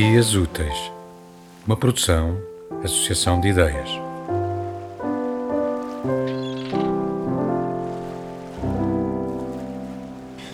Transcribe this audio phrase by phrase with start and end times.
[0.00, 0.90] Dias Úteis,
[1.66, 2.38] uma produção,
[2.82, 3.90] associação de ideias.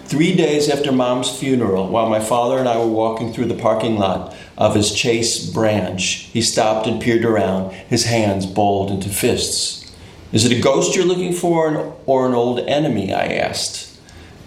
[0.09, 4.01] Three days after Mom's funeral, while my father and I were walking through the parking
[4.01, 9.88] lot of his Chase branch, he stopped and peered around, his hands balled into fists.
[10.32, 13.15] Is it a ghost you're looking for or an old enemy?
[13.15, 13.96] I asked.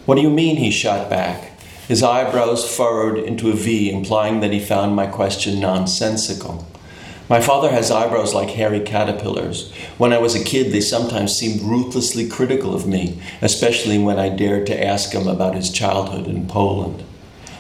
[0.06, 0.58] What do you mean?
[0.58, 1.58] He shot back,
[1.90, 6.68] his eyebrows furrowed into a V, implying that he found my question nonsensical.
[7.28, 9.74] My father has eyebrows like hairy caterpillars.
[9.98, 14.30] When I was a kid, they sometimes seemed ruthlessly critical of me, especially when I
[14.30, 17.04] dared to ask him about his childhood in Poland.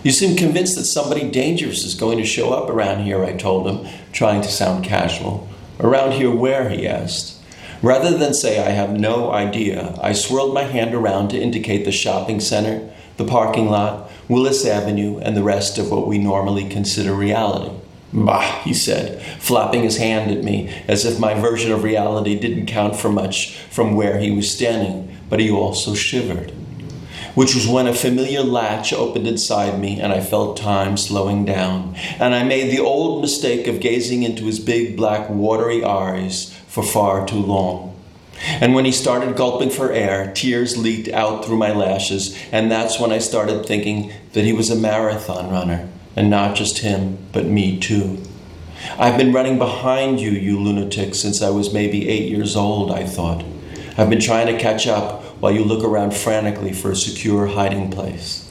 [0.03, 3.67] You seem convinced that somebody dangerous is going to show up around here, I told
[3.67, 5.49] him, trying to sound casual.
[5.79, 6.69] Around here where?
[6.69, 7.41] he asked.
[7.81, 11.91] Rather than say I have no idea, I swirled my hand around to indicate the
[11.91, 17.13] shopping center, the parking lot, Willis Avenue, and the rest of what we normally consider
[17.13, 17.75] reality.
[18.13, 22.67] Bah, he said, flapping his hand at me as if my version of reality didn't
[22.67, 26.51] count for much from where he was standing, but he also shivered.
[27.33, 31.95] Which was when a familiar latch opened inside me and I felt time slowing down.
[32.19, 36.83] And I made the old mistake of gazing into his big black watery eyes for
[36.83, 37.98] far too long.
[38.45, 42.99] And when he started gulping for air, tears leaked out through my lashes, and that's
[42.99, 47.45] when I started thinking that he was a marathon runner and not just him, but
[47.45, 48.21] me too.
[48.97, 53.05] I've been running behind you, you lunatic, since I was maybe eight years old, I
[53.05, 53.43] thought.
[53.97, 57.91] I've been trying to catch up while you look around frantically for a secure hiding
[57.91, 58.49] place.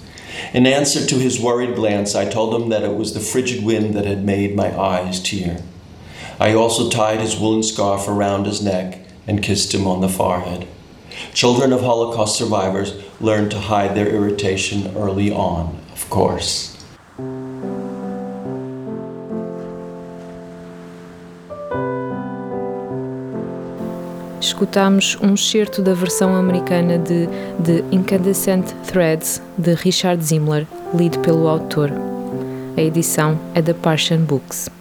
[0.52, 3.94] In answer to his worried glance, I told him that it was the frigid wind
[3.94, 5.62] that had made my eyes tear.
[6.40, 10.66] I also tied his woolen scarf around his neck and kissed him on the forehead.
[11.34, 16.78] Children of Holocaust survivors learn to hide their irritation early on, of course.
[24.58, 27.28] escutamos um excerto da versão americana de
[27.64, 31.92] The Incandescent Threads de Richard Zimler, lido pelo autor.
[32.76, 34.77] A edição é da Parthian Books.